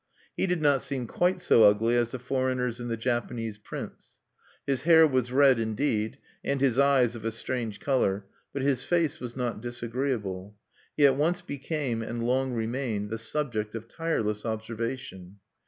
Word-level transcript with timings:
He 0.35 0.47
did 0.47 0.63
not 0.63 0.81
seem 0.81 1.05
quite 1.05 1.39
so 1.39 1.61
ugly 1.63 1.95
as 1.95 2.09
the 2.09 2.17
foreigners 2.17 2.79
in 2.79 2.87
the 2.87 2.97
Japanese 2.97 3.59
prints: 3.59 4.17
his 4.65 4.81
hair 4.81 5.05
was 5.05 5.31
red, 5.31 5.59
indeed, 5.59 6.17
and 6.43 6.59
his 6.59 6.79
eyes 6.79 7.15
of 7.15 7.23
a 7.23 7.31
strange 7.31 7.79
color; 7.79 8.25
but 8.51 8.63
his 8.63 8.83
face 8.83 9.19
was 9.19 9.35
not 9.35 9.61
disagreeable. 9.61 10.55
He 10.97 11.05
at 11.05 11.17
once 11.17 11.43
became, 11.43 12.01
and 12.01 12.23
long 12.25 12.53
remained, 12.53 13.11
the 13.11 13.19
subject 13.19 13.75
of 13.75 13.87
tireless 13.87 14.43
observation. 14.43 15.37